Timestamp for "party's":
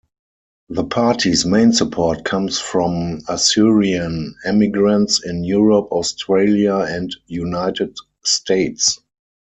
0.85-1.45